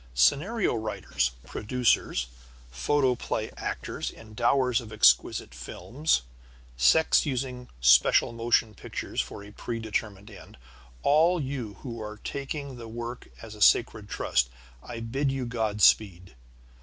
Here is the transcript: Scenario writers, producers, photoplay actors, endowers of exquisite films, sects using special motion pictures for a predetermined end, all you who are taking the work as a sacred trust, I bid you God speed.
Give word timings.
Scenario 0.15 0.73
writers, 0.73 1.33
producers, 1.45 2.25
photoplay 2.71 3.51
actors, 3.55 4.09
endowers 4.09 4.81
of 4.81 4.91
exquisite 4.91 5.53
films, 5.53 6.23
sects 6.75 7.23
using 7.27 7.69
special 7.79 8.31
motion 8.31 8.73
pictures 8.73 9.21
for 9.21 9.43
a 9.43 9.51
predetermined 9.51 10.31
end, 10.31 10.57
all 11.03 11.39
you 11.39 11.75
who 11.81 12.01
are 12.01 12.17
taking 12.17 12.77
the 12.77 12.87
work 12.87 13.27
as 13.43 13.53
a 13.53 13.61
sacred 13.61 14.09
trust, 14.09 14.49
I 14.81 15.01
bid 15.01 15.31
you 15.31 15.45
God 15.45 15.83
speed. 15.83 16.33